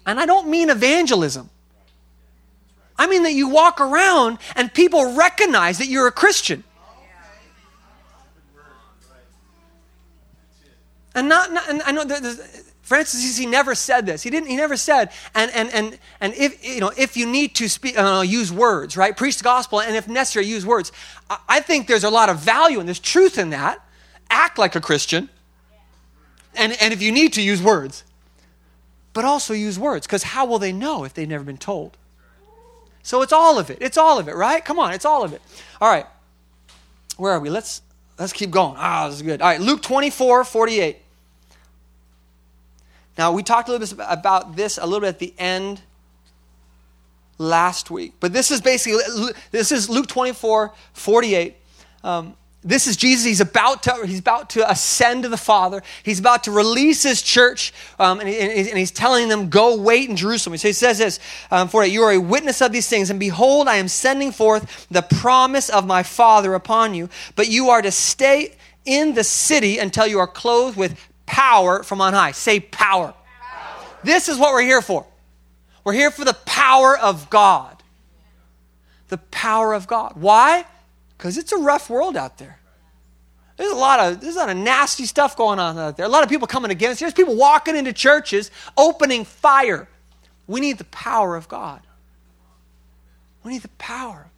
[0.07, 1.51] And I don't mean evangelism.
[2.99, 6.65] I mean that you walk around and people recognize that you're a Christian.
[11.15, 12.05] And not, not and I know
[12.83, 14.23] Francis he never said this.
[14.23, 14.49] He didn't.
[14.49, 15.11] He never said.
[15.35, 18.97] And and and and if you know if you need to speak, uh, use words,
[18.97, 19.17] right?
[19.17, 20.91] Preach the gospel, and if necessary, use words.
[21.29, 23.85] I, I think there's a lot of value and there's truth in that.
[24.31, 25.29] Act like a Christian,
[26.55, 28.05] and and if you need to use words,
[29.13, 31.99] but also use words because how will they know if they've never been told?
[33.09, 33.79] So it's all of it.
[33.81, 34.63] It's all of it, right?
[34.63, 35.41] Come on, it's all of it.
[35.81, 36.05] All right.
[37.17, 37.49] Where are we?
[37.49, 37.81] Let's
[38.19, 38.75] let's keep going.
[38.77, 39.41] Ah, this is good.
[39.41, 40.99] All right, Luke 24, 48.
[43.17, 45.81] Now, we talked a little bit about this a little bit at the end
[47.39, 48.13] last week.
[48.21, 49.01] But this is basically,
[49.53, 51.57] this is Luke 24, 48.
[52.05, 53.25] Um, this is Jesus.
[53.25, 55.83] He's about to he's about to ascend to the Father.
[56.03, 60.11] He's about to release his church, um, and, he, and, he's telling them, "Go wait
[60.11, 61.21] in Jerusalem." So he says this
[61.53, 64.89] um, for "You are a witness of these things, and behold, I am sending forth
[64.91, 67.09] the promise of my Father upon you.
[67.37, 72.01] But you are to stay in the city until you are clothed with power from
[72.01, 72.33] on high.
[72.33, 73.15] Say power.
[73.15, 73.87] power.
[74.03, 75.07] This is what we're here for.
[75.85, 77.83] We're here for the power of God.
[79.09, 80.15] The power of God.
[80.17, 80.65] Why?
[81.19, 82.61] Because it's a rough world out there.
[83.57, 86.07] There's a lot of there's a lot of nasty stuff going on out there.
[86.07, 87.01] A lot of people coming against.
[87.01, 89.89] There's people walking into churches, opening fire.
[90.47, 91.83] We need the power of God.
[93.43, 94.31] We need the power.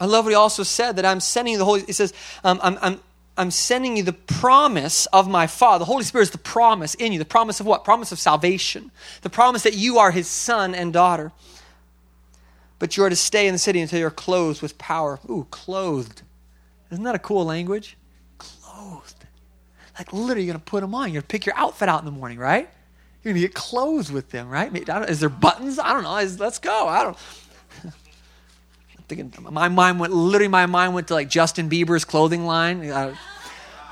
[0.00, 1.82] I love what he also said that I'm sending you the Holy.
[1.82, 2.12] He says,
[2.44, 3.00] um, I'm, I'm,
[3.36, 5.80] I'm sending you the promise of my Father.
[5.80, 7.18] The Holy Spirit is the promise in you.
[7.18, 7.84] The promise of what?
[7.84, 8.90] Promise of salvation.
[9.22, 11.32] The promise that you are his son and daughter.
[12.78, 15.18] But you are to stay in the city until you're clothed with power.
[15.30, 16.22] Ooh, clothed.
[16.90, 17.96] Isn't that a cool language?
[18.38, 19.24] Clothed.
[19.98, 21.08] Like literally, you're going to put them on.
[21.08, 22.68] You're going to pick your outfit out in the morning, right?
[23.22, 24.70] You're going to get clothed with them, right?
[25.08, 25.78] Is there buttons?
[25.78, 26.12] I don't know.
[26.38, 26.86] Let's go.
[26.86, 27.18] I don't
[29.08, 32.90] thinking my mind went literally my mind went to like Justin Bieber's clothing line.
[32.90, 33.16] I,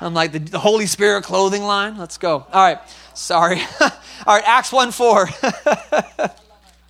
[0.01, 1.97] I'm like the, the Holy Spirit clothing line.
[1.97, 2.45] Let's go.
[2.51, 2.79] All right.
[3.13, 3.61] Sorry.
[3.79, 3.89] All
[4.27, 4.43] right.
[4.45, 5.29] Acts 1 4.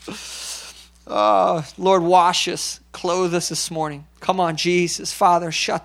[1.08, 4.06] oh, Lord, wash us, clothe us this morning.
[4.20, 5.12] Come on, Jesus.
[5.14, 5.52] Father.
[5.52, 5.80] Thank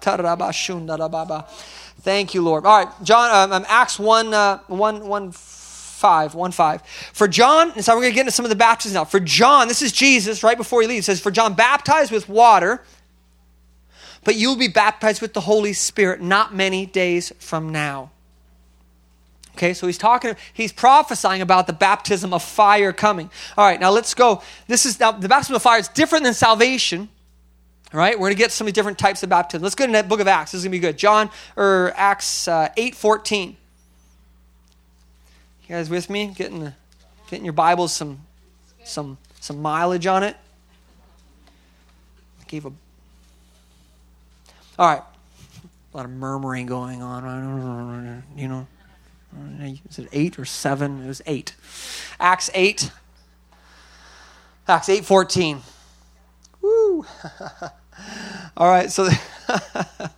[2.34, 2.64] you, Lord.
[2.64, 2.88] All right.
[3.02, 6.82] John, um, um Acts 1, uh, 1, 1 5, 1 5.
[7.12, 9.04] For John, and so we're going to get into some of the baptisms now.
[9.04, 12.82] For John, this is Jesus right before he leaves, says, For John baptized with water
[14.24, 18.10] but you will be baptized with the Holy Spirit not many days from now.
[19.54, 23.30] Okay, so he's talking, he's prophesying about the baptism of fire coming.
[23.58, 24.42] All right, now let's go.
[24.68, 27.08] This is now the baptism of fire is different than salvation.
[27.92, 29.62] All right, we're going to get some different types of baptism.
[29.62, 30.52] Let's go to the book of Acts.
[30.52, 30.96] This is going to be good.
[30.96, 33.56] John, or Acts uh, 8 14.
[35.62, 36.32] You guys with me?
[36.36, 36.74] Getting, the,
[37.28, 38.20] getting your Bibles some,
[38.84, 40.36] some, some mileage on it.
[42.40, 42.72] I gave a
[44.80, 45.02] all right.
[45.92, 48.22] A lot of murmuring going on.
[48.36, 48.66] You know,
[49.88, 51.04] is it eight or seven?
[51.04, 51.54] It was eight.
[52.18, 52.90] Acts 8.
[54.70, 55.62] Acts eight fourteen.
[56.62, 57.04] Woo.
[58.56, 59.08] All right, so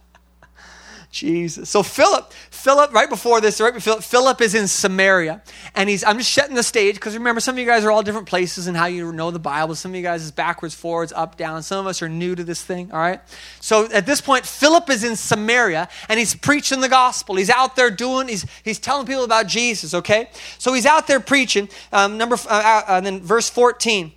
[1.11, 1.71] Jesus.
[1.71, 5.43] So Philip, Philip, right before this, right before Philip is in Samaria,
[5.75, 6.05] and he's.
[6.05, 8.69] I'm just setting the stage because remember, some of you guys are all different places
[8.69, 9.75] and how you know the Bible.
[9.75, 11.65] Some of you guys is backwards, forwards, up, down.
[11.65, 12.93] Some of us are new to this thing.
[12.93, 13.21] All right.
[13.59, 17.35] So at this point, Philip is in Samaria and he's preaching the gospel.
[17.35, 18.29] He's out there doing.
[18.29, 19.93] He's he's telling people about Jesus.
[19.93, 20.31] Okay.
[20.59, 21.69] So he's out there preaching.
[21.93, 24.13] Um, number uh, uh, and then verse 14.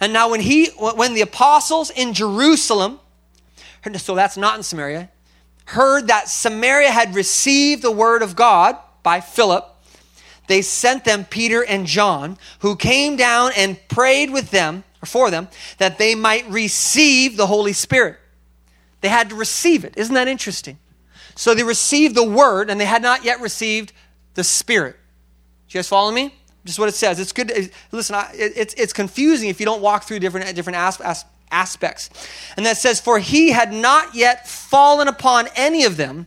[0.00, 2.98] And now when he when the apostles in Jerusalem,
[3.98, 5.10] so that's not in Samaria
[5.66, 9.66] heard that Samaria had received the word of God by Philip,
[10.46, 15.30] they sent them Peter and John, who came down and prayed with them, or for
[15.30, 18.18] them, that they might receive the Holy Spirit.
[19.00, 19.94] They had to receive it.
[19.96, 20.78] Isn't that interesting?
[21.36, 23.92] So they received the word, and they had not yet received
[24.34, 24.96] the Spirit.
[25.68, 26.34] Do you guys follow me?
[26.64, 27.20] Just what it says.
[27.20, 27.48] It's good.
[27.48, 32.10] To, listen, it's, it's confusing if you don't walk through different, different aspects aspects.
[32.56, 36.26] And that says, For he had not yet fallen upon any of them.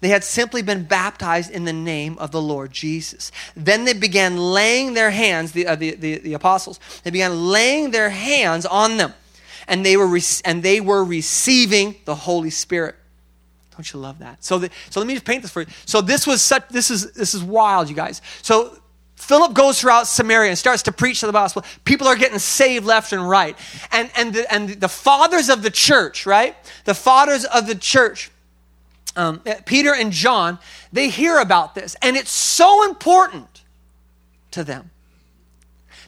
[0.00, 3.30] They had simply been baptized in the name of the Lord Jesus.
[3.54, 7.92] Then they began laying their hands, the, uh, the, the, the, apostles, they began laying
[7.92, 9.14] their hands on them.
[9.68, 12.96] And they were, re- and they were receiving the Holy Spirit.
[13.76, 14.42] Don't you love that?
[14.42, 15.68] So, the, so let me just paint this for you.
[15.86, 18.20] So this was such, this is, this is wild, you guys.
[18.42, 18.76] So
[19.22, 21.64] Philip goes throughout Samaria and starts to preach the gospel.
[21.84, 23.56] People are getting saved left and right.
[23.92, 26.56] And, and, the, and the fathers of the church, right?
[26.86, 28.32] The fathers of the church,
[29.14, 30.58] um, Peter and John,
[30.92, 31.94] they hear about this.
[32.02, 33.62] And it's so important
[34.50, 34.90] to them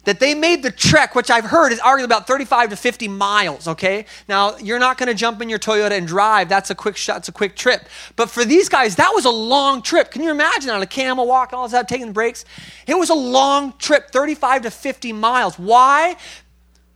[0.05, 3.69] that they made the trek, which I've heard is arguably about 35 to 50 miles,
[3.69, 4.07] okay?
[4.29, 6.49] Now, you're not going to jump in your Toyota and drive.
[6.49, 7.89] That's a quick shot, it's a quick trip.
[8.17, 10.11] But for these guys, that was a long trip.
[10.11, 12.45] Can you imagine on a camel walk and all that, taking the breaks?
[12.87, 15.59] It was a long trip, 35 to 50 miles.
[15.59, 16.17] Why?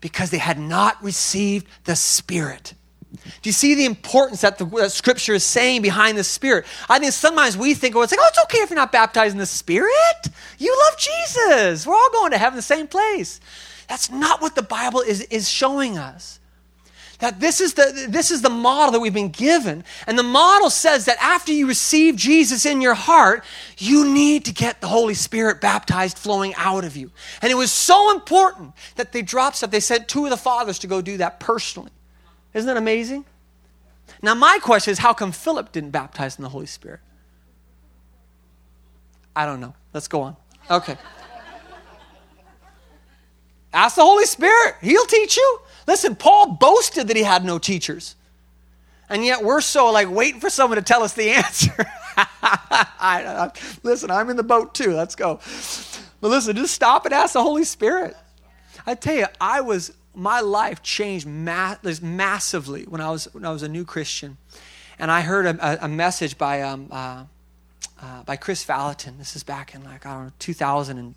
[0.00, 2.74] Because they had not received the Spirit.
[3.24, 6.66] Do you see the importance that the that Scripture is saying behind the Spirit?
[6.88, 9.32] I think sometimes we think, oh, it's like, oh, it's okay if you're not baptized
[9.32, 10.28] in the Spirit.
[10.58, 11.86] You love Jesus.
[11.86, 13.40] We're all going to heaven, the same place.
[13.88, 16.40] That's not what the Bible is, is showing us.
[17.20, 19.82] That this is, the, this is the model that we've been given.
[20.06, 23.44] And the model says that after you receive Jesus in your heart,
[23.76, 27.10] you need to get the Holy Spirit baptized flowing out of you.
[27.42, 29.72] And it was so important that they dropped stuff.
[29.72, 31.90] They sent two of the fathers to go do that personally.
[32.54, 33.24] Isn't that amazing?
[34.22, 37.00] Now, my question is how come Philip didn't baptize in the Holy Spirit?
[39.36, 39.74] I don't know.
[39.92, 40.36] Let's go on.
[40.70, 40.96] Okay.
[43.72, 45.60] Ask the Holy Spirit, He'll teach you.
[45.86, 48.16] Listen, Paul boasted that he had no teachers.
[49.08, 51.74] And yet we're so like waiting for someone to tell us the answer.
[52.16, 53.50] I, I,
[53.82, 54.92] listen, I'm in the boat too.
[54.92, 55.40] Let's go.
[56.20, 58.16] But listen, just stop and ask the Holy Spirit.
[58.86, 63.52] I tell you, I was my life changed ma- massively when I was when I
[63.52, 64.36] was a new Christian,
[64.98, 67.24] and I heard a, a message by um, uh,
[68.02, 69.16] uh, by Kris Vallotton.
[69.18, 71.14] This is back in like I don't know 2000 and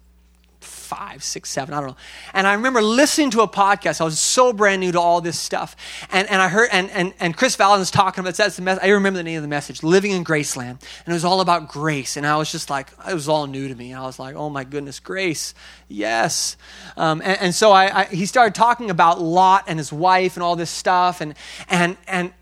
[0.63, 1.95] five, six, seven, I don't know.
[2.34, 4.02] And I remember listening to a podcast.
[4.02, 5.76] I was so brand new to all this stuff.
[6.12, 8.89] And, and I heard, and, and, and Kris Vallotton's talking about, that's the mess, I
[8.89, 10.69] remember the name of the message, Living in Graceland.
[10.69, 12.17] And it was all about grace.
[12.17, 13.93] And I was just like, it was all new to me.
[13.93, 15.54] I was like, oh my goodness, grace.
[15.88, 16.58] Yes.
[16.97, 20.43] Um, and, and, so I, I, he started talking about Lot and his wife and
[20.43, 21.21] all this stuff.
[21.21, 21.36] And,
[21.69, 22.34] and, and,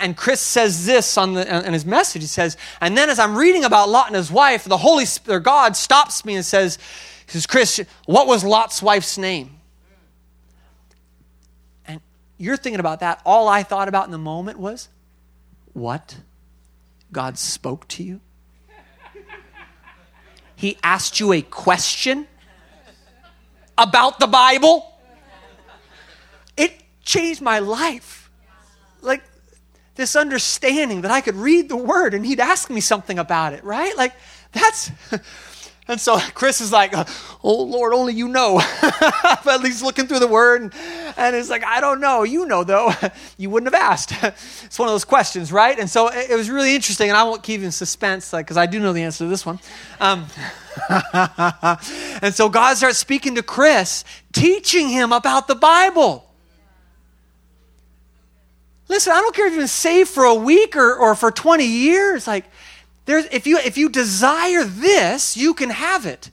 [0.00, 2.22] and Kris says this on the, in his message.
[2.22, 5.40] He says, and then as I'm reading about Lot and his wife, the Holy Spirit,
[5.40, 6.78] God stops me and says,
[7.28, 9.60] he says, Kris, what was Lot's wife's name?
[11.86, 12.00] And
[12.38, 13.20] you're thinking about that.
[13.26, 14.88] All I thought about in the moment was,
[15.74, 16.16] what
[17.12, 18.20] God spoke to you?
[20.56, 22.26] He asked you a question
[23.76, 24.90] about the Bible?
[26.56, 28.30] It changed my life.
[29.02, 29.22] Like
[29.96, 33.62] this understanding that I could read the word and he'd ask me something about it,
[33.64, 33.94] right?
[33.98, 34.14] Like
[34.52, 34.90] that's
[35.88, 36.92] and so Kris is like,
[37.42, 38.60] "Oh Lord, only you know."
[39.44, 40.74] but he's looking through the Word, and,
[41.16, 42.22] and it's like, "I don't know.
[42.22, 42.92] You know, though.
[43.38, 45.78] you wouldn't have asked." it's one of those questions, right?
[45.78, 48.56] And so it, it was really interesting, and I won't keep you in suspense because
[48.56, 49.58] like, I do know the answer to this one.
[49.98, 50.26] Um,
[52.22, 56.24] and so God starts speaking to Kris, teaching him about the Bible.
[58.88, 61.64] Listen, I don't care if you've been saved for a week or, or for 20
[61.64, 62.26] years.
[62.26, 62.46] Like,
[63.08, 66.30] there's, if, you, if you desire this, you can have it.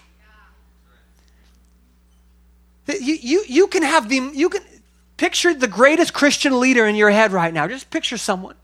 [2.86, 4.62] You, you, you can have the, you can
[5.16, 7.66] picture the greatest Christian leader in your head right now.
[7.66, 8.56] Just picture someone.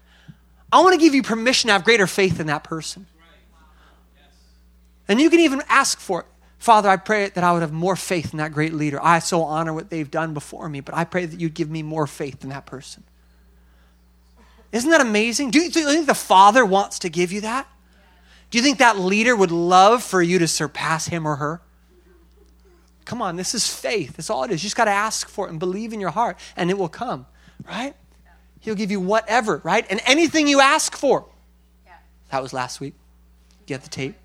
[0.74, 3.06] I want to give you permission to have greater faith in that person.
[5.08, 6.26] And you can even ask for it.
[6.60, 9.02] Father, I pray that I would have more faith in that great leader.
[9.02, 11.82] I so honor what they've done before me, but I pray that you'd give me
[11.82, 13.06] more faith in that person.
[14.74, 15.52] Isn't that amazing?
[15.52, 17.69] Do you, do you think the Father wants to give you that?
[18.51, 21.61] Do you think that leader would love for you to surpass him or her?
[23.05, 24.17] Come on, this is faith.
[24.17, 24.61] That's all it is.
[24.61, 26.89] You just got to ask for it and believe in your heart, and it will
[26.89, 27.25] come,
[27.67, 27.95] right?
[28.59, 29.85] He'll give you whatever, right?
[29.89, 31.25] And anything you ask for.
[31.85, 31.93] Yeah.
[32.29, 32.93] That was last week.
[33.65, 34.15] Get the tape.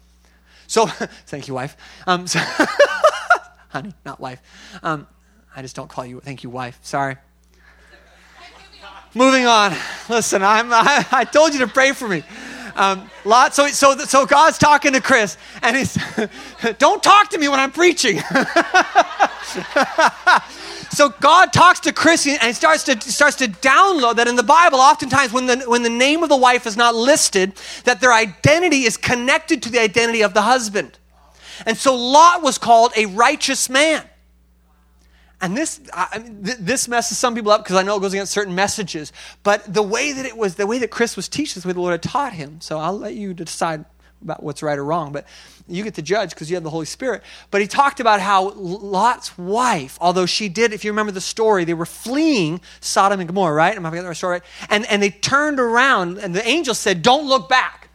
[0.67, 0.87] So,
[1.27, 1.77] thank you, wife.
[2.07, 2.39] Um, so,
[3.71, 4.43] honey, not wife.
[4.83, 5.07] Um,
[5.55, 6.21] I just don't call you.
[6.21, 6.79] Thank you, wife.
[6.83, 7.17] Sorry.
[9.15, 9.75] Moving on.
[10.11, 12.23] Listen, I'm, I, I told you to pray for me.
[12.77, 15.97] Um, lot, so, so, so God's talking to Kris, and he's,
[16.79, 18.19] don't talk to me when I'm preaching.
[20.91, 24.43] so God talks to Kris and he starts to, starts to download that in the
[24.43, 28.13] Bible, oftentimes when the, when the name of the wife is not listed, that their
[28.13, 30.99] identity is connected to the identity of the husband.
[31.65, 34.05] And so Lot was called a righteous man.
[35.41, 38.15] And this, I mean, th- this messes some people up because I know it goes
[38.15, 39.13] against certain messages.
[39.43, 41.81] But the way that it was, the way that Kris was teaching, the way the
[41.81, 42.61] Lord had taught him.
[42.61, 43.85] So I'll let you decide
[44.23, 45.13] about what's right or wrong.
[45.13, 45.27] But
[45.69, 47.23] you get to judge because you have the Holy Spirit.
[47.51, 51.65] But he talked about how Lot's wife, although she did, if you remember the story,
[51.65, 53.77] they were fleeing Sodom and Gomorrah, right?
[53.77, 54.43] Am I getting the story right?
[54.71, 57.86] And, and they turned around, and the angel said, Don't look back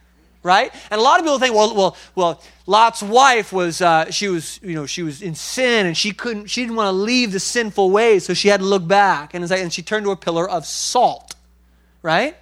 [0.42, 0.72] right?
[0.90, 4.60] And a lot of people think, well, well, well, Lot's wife was uh, she was
[4.62, 7.40] you know she was in sin and she couldn't she didn't want to leave the
[7.40, 10.16] sinful ways, so she had to look back and, like, and she turned to a
[10.16, 11.34] pillar of salt,
[12.02, 12.36] right?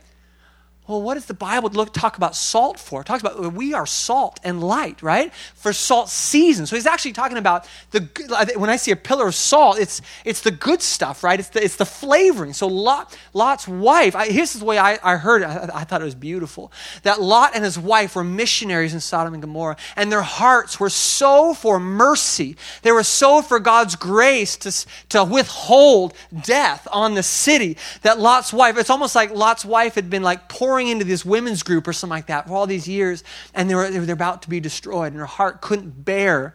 [0.91, 3.03] Well, what does the Bible look, talk about salt for?
[3.03, 5.33] It talks about uh, we are salt and light, right?
[5.55, 6.67] For salt season.
[6.67, 8.09] So he's actually talking about the
[8.57, 11.39] when I see a pillar of salt, it's it's the good stuff, right?
[11.39, 12.55] It's the it's the flavoring.
[12.55, 14.17] So Lot Lot's wife.
[14.17, 15.45] I, here's the way I, I heard it.
[15.45, 16.73] I, I thought it was beautiful
[17.05, 20.91] that Lot and his wife were missionaries in Sodom and Gomorrah, and their hearts were
[20.91, 22.57] so for mercy.
[22.83, 24.73] They were so for God's grace to
[25.11, 28.77] to withhold death on the city that Lot's wife.
[28.77, 31.93] It's almost like Lot's wife had been like pouring pouring into this women's group or
[31.93, 34.61] something like that for all these years, and they were, they were about to be
[34.61, 36.55] destroyed, and her heart couldn't bear.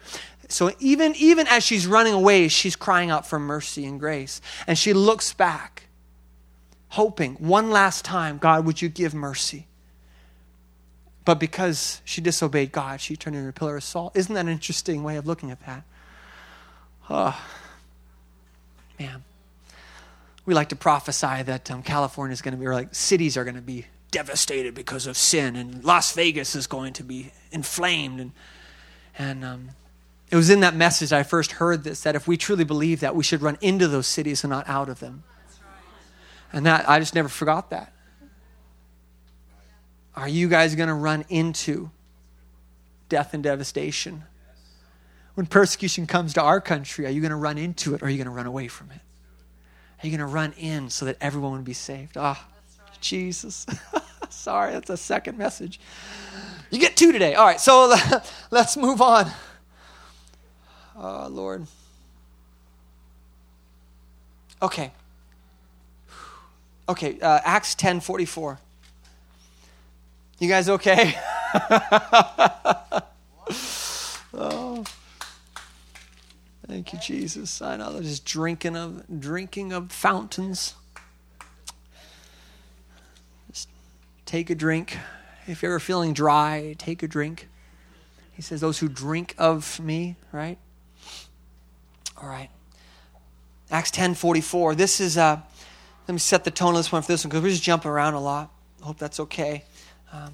[0.49, 4.41] So even, even as she's running away, she's crying out for mercy and grace.
[4.65, 5.83] And she looks back,
[6.89, 9.67] hoping one last time, God, would you give mercy?
[11.23, 14.15] But because she disobeyed God, she turned into a pillar of salt.
[14.15, 15.83] Isn't that an interesting way of looking at that?
[17.11, 17.39] Oh,
[18.99, 19.23] man.
[20.47, 23.43] We like to prophesy that um, California is going to be, or like cities are
[23.43, 28.19] going to be devastated because of sin, and Las Vegas is going to be inflamed.
[28.19, 28.31] And,
[29.17, 29.69] and um,
[30.29, 33.15] it was in that message I first heard this that if we truly believe that,
[33.15, 35.23] we should run into those cities and not out of them.
[36.53, 37.91] And that, I just never forgot that.
[40.15, 41.91] Are you guys going to run into
[43.09, 44.23] death and devastation?
[45.33, 48.09] When persecution comes to our country, are you going to run into it or are
[48.09, 49.01] you going to run away from it?
[50.01, 52.15] Are you going to run in so that everyone would be saved?
[52.15, 52.54] Ah, oh,
[53.01, 53.65] Jesus.
[54.29, 55.79] Sorry, that's a second message.
[56.69, 57.35] You get two today.
[57.35, 57.95] All right, so
[58.51, 59.31] let's move on.
[60.95, 61.67] Oh, Lord.
[64.61, 64.91] Okay.
[66.87, 68.59] Okay, uh, Acts 10 44.
[70.39, 71.15] You guys okay?
[74.33, 74.83] oh.
[76.67, 77.61] Thank you, Jesus.
[77.61, 80.75] I know they're just drinking of drinking of fountains.
[84.25, 84.97] Take a drink.
[85.47, 87.47] If you're ever feeling dry, take a drink.
[88.33, 90.57] He says, Those who drink of me, right?
[92.21, 92.49] All right.
[93.71, 94.75] Acts 10 44.
[94.75, 95.39] This is, uh,
[96.07, 97.89] let me set the tone of this one for this one because we're just jumping
[97.89, 98.51] around a lot.
[98.81, 99.63] I hope that's okay.
[100.11, 100.33] Um,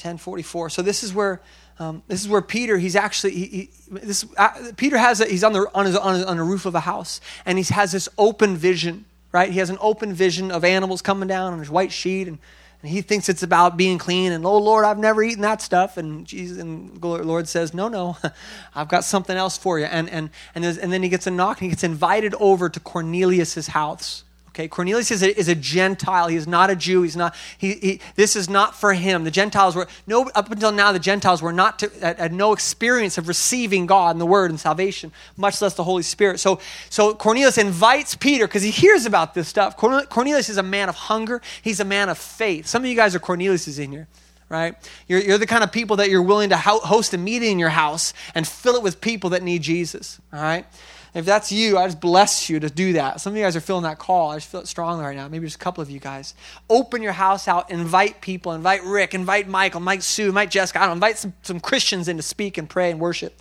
[0.00, 0.70] 1044.
[0.70, 1.40] So this is where
[1.78, 5.42] um, this is where Peter, he's actually, he, he, this, uh, Peter has, a, he's
[5.42, 7.90] on the, on, his, on, his, on the roof of a house, and he has
[7.90, 9.50] this open vision, right?
[9.50, 12.38] He has an open vision of animals coming down on his white sheet, and,
[12.84, 15.96] and he thinks it's about being clean, and, oh, Lord, I've never eaten that stuff,
[15.96, 18.18] and Jesus, and Lord says, no, no,
[18.74, 21.62] I've got something else for you, and, and, and, and then he gets a knock,
[21.62, 24.24] and he gets invited over to Cornelius's house,
[24.54, 26.28] Okay, Cornelius is a, is a Gentile.
[26.28, 27.02] He is not a Jew.
[27.02, 27.34] He's not.
[27.58, 29.24] He, he, this is not for him.
[29.24, 30.30] The Gentiles were no.
[30.32, 34.12] Up until now, the Gentiles were not to, had, had no experience of receiving God
[34.12, 36.38] and the Word and salvation, much less the Holy Spirit.
[36.38, 39.76] So, so Cornelius invites Peter because he hears about this stuff.
[39.76, 41.42] Cornelius is a man of hunger.
[41.60, 42.68] He's a man of faith.
[42.68, 44.06] Some of you guys are Corneliuses in here
[44.50, 44.76] right?
[45.08, 47.70] You're, you're the kind of people that you're willing to host a meeting in your
[47.70, 50.66] house and fill it with people that need Jesus, all right?
[51.14, 53.20] If that's you, I just bless you to do that.
[53.20, 54.32] Some of you guys are feeling that call.
[54.32, 55.28] I just feel it strongly right now.
[55.28, 56.34] Maybe just a couple of you guys.
[56.68, 60.80] Open your house out, invite people, invite Rick, invite Michael, Mike Sue, invite Jessica.
[60.80, 63.40] I don't know, invite some, some Christians in to speak and pray and worship.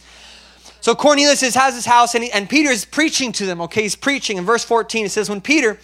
[0.81, 3.59] So Cornelius has his house, and, he, and Peter is preaching to them.
[3.61, 4.37] Okay, he's preaching.
[4.37, 5.79] In verse 14, it says, When Peter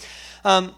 [0.45, 0.75] um,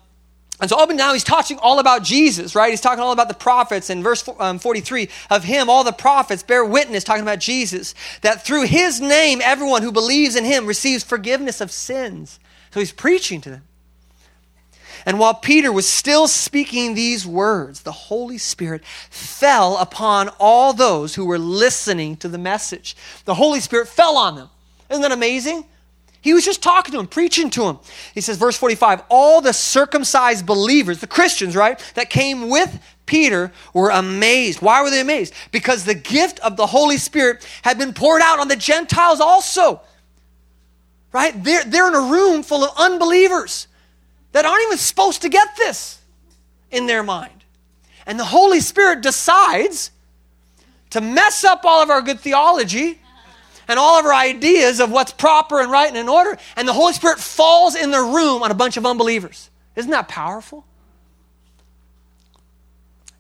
[0.62, 2.70] and so up and down, he's talking all about Jesus, right?
[2.70, 3.90] He's talking all about the prophets.
[3.90, 8.46] In verse um, 43, of him, all the prophets bear witness, talking about Jesus, that
[8.46, 12.40] through his name, everyone who believes in him receives forgiveness of sins.
[12.70, 13.64] So he's preaching to them.
[15.04, 21.16] And while Peter was still speaking these words, the Holy Spirit fell upon all those
[21.16, 22.96] who were listening to the message.
[23.26, 24.50] The Holy Spirit fell on them.
[24.92, 25.66] Isn't that amazing?
[26.22, 27.80] He was just talking to him, preaching to him.
[28.14, 33.52] He says, verse 45 all the circumcised believers, the Christians, right, that came with Peter
[33.74, 34.62] were amazed.
[34.62, 35.34] Why were they amazed?
[35.52, 39.82] Because the gift of the Holy Spirit had been poured out on the Gentiles also.
[41.12, 41.44] Right?
[41.44, 43.68] They're, they're in a room full of unbelievers
[44.32, 46.00] that aren't even supposed to get this
[46.70, 47.44] in their mind.
[48.06, 49.92] And the Holy Spirit decides
[50.92, 53.02] to mess up all of our good theology
[53.72, 56.74] and all of our ideas of what's proper and right and in order, and the
[56.74, 59.50] Holy Spirit falls in the room on a bunch of unbelievers.
[59.76, 60.66] Isn't that powerful?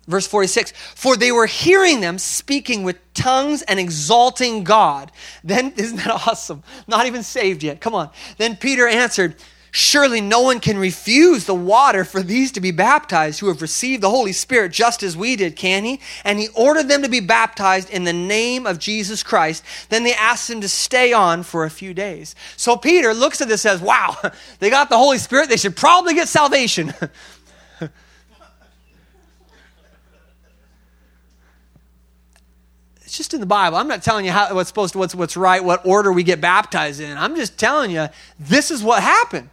[0.07, 5.11] Verse 46 For they were hearing them speaking with tongues and exalting God.
[5.43, 6.63] Then, isn't that awesome?
[6.85, 7.79] Not even saved yet.
[7.79, 8.09] Come on.
[8.37, 9.35] Then Peter answered,
[9.73, 14.03] Surely no one can refuse the water for these to be baptized who have received
[14.03, 16.01] the Holy Spirit just as we did, can he?
[16.25, 19.63] And he ordered them to be baptized in the name of Jesus Christ.
[19.87, 22.35] Then they asked him to stay on for a few days.
[22.57, 24.17] So Peter looks at this and says, Wow,
[24.59, 25.47] they got the Holy Spirit.
[25.47, 26.93] They should probably get salvation.
[33.03, 33.77] it's just in the Bible.
[33.77, 36.41] I'm not telling you how, what's supposed to, what's, what's right, what order we get
[36.41, 37.17] baptized in.
[37.17, 39.49] I'm just telling you this is what happened.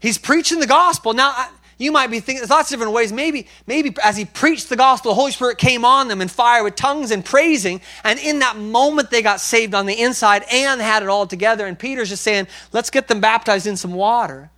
[0.00, 1.12] He's preaching the gospel.
[1.12, 3.12] Now, you might be thinking, there's lots of different ways.
[3.12, 6.64] Maybe, maybe as he preached the gospel, the Holy Spirit came on them in fire
[6.64, 7.80] with tongues and praising.
[8.02, 11.66] And in that moment, they got saved on the inside and had it all together.
[11.66, 14.50] And Peter's just saying, let's get them baptized in some water.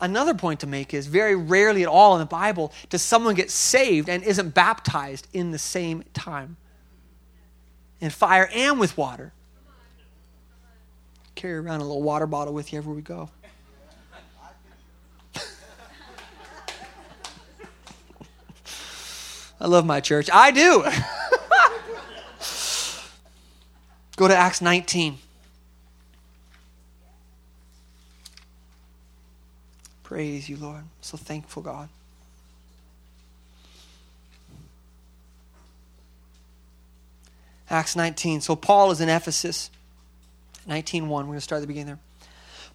[0.00, 3.50] Another point to make is very rarely at all in the Bible does someone get
[3.50, 6.56] saved and isn't baptized in the same time
[8.00, 9.32] in fire and with water.
[11.34, 13.28] Carry around a little water bottle with you everywhere we go.
[19.60, 20.30] I love my church.
[20.32, 20.84] I do.
[24.16, 25.18] Go to Acts 19.
[30.02, 30.82] Praise you, Lord.
[31.00, 31.88] So thankful, God.
[37.70, 38.40] Acts 19.
[38.40, 39.70] So Paul is in Ephesus.
[40.68, 41.08] 19.1.
[41.08, 41.98] We're going to start at the beginning there.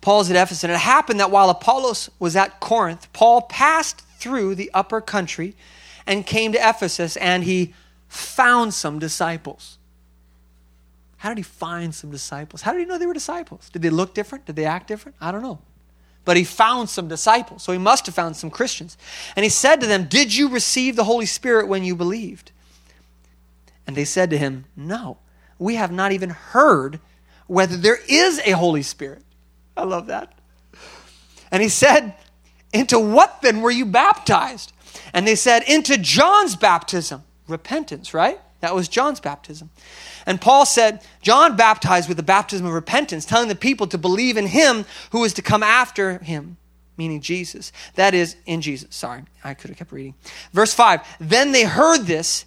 [0.01, 0.63] Paul is at Ephesus.
[0.63, 5.55] And it happened that while Apollos was at Corinth, Paul passed through the upper country
[6.05, 7.73] and came to Ephesus and he
[8.07, 9.77] found some disciples.
[11.17, 12.63] How did he find some disciples?
[12.63, 13.69] How did he know they were disciples?
[13.69, 14.45] Did they look different?
[14.45, 15.15] Did they act different?
[15.21, 15.59] I don't know.
[16.25, 18.97] But he found some disciples, so he must have found some Christians.
[19.35, 22.51] And he said to them, Did you receive the Holy Spirit when you believed?
[23.87, 25.17] And they said to him, No,
[25.57, 26.99] we have not even heard
[27.47, 29.21] whether there is a Holy Spirit.
[29.77, 30.33] I love that.
[31.51, 32.15] And he said,
[32.73, 34.72] Into what then were you baptized?
[35.13, 37.23] And they said, Into John's baptism.
[37.47, 38.39] Repentance, right?
[38.61, 39.71] That was John's baptism.
[40.25, 44.37] And Paul said, John baptized with the baptism of repentance, telling the people to believe
[44.37, 46.55] in him who was to come after him,
[46.95, 47.73] meaning Jesus.
[47.95, 48.95] That is, in Jesus.
[48.95, 50.15] Sorry, I could have kept reading.
[50.53, 52.45] Verse 5 Then they heard this,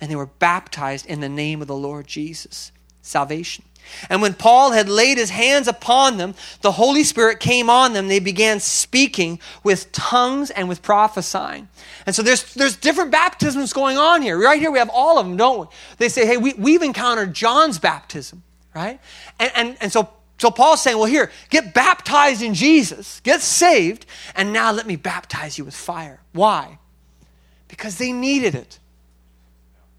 [0.00, 2.70] and they were baptized in the name of the Lord Jesus.
[3.06, 3.64] Salvation.
[4.10, 8.08] And when Paul had laid his hands upon them, the Holy Spirit came on them.
[8.08, 11.68] They began speaking with tongues and with prophesying.
[12.04, 14.38] And so there's, there's different baptisms going on here.
[14.38, 15.66] Right here, we have all of them, don't we?
[15.98, 18.42] They say, hey, we, we've encountered John's baptism,
[18.74, 19.00] right?
[19.38, 24.04] And, and, and so, so Paul's saying, well, here, get baptized in Jesus, get saved,
[24.34, 26.20] and now let me baptize you with fire.
[26.32, 26.78] Why?
[27.68, 28.78] Because they needed it.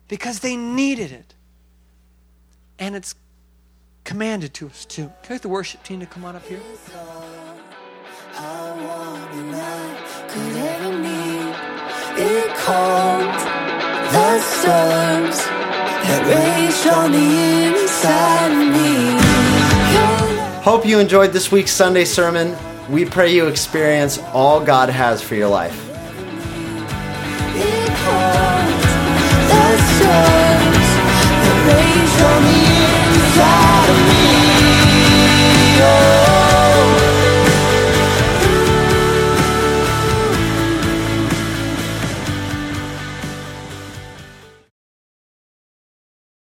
[0.07, 1.33] Because they needed it.
[2.79, 3.15] And it's
[4.03, 5.11] commanded to us too.
[5.23, 6.61] Can I get the worship team to come on up here?
[12.19, 13.33] It calmed
[14.13, 15.37] the storms
[16.07, 19.17] that raged on the inside of me.
[20.63, 22.55] Hope you enjoyed this week's Sunday sermon.
[22.89, 25.87] We pray you experience all God has for your life.
[31.67, 32.61] Rage from the
[33.09, 34.23] inside of me.
[35.81, 36.26] Oh.